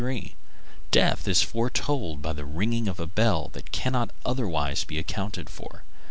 [0.89, 5.83] Death is foretold by the ringing of a bell that cannot otherwise be accounted for.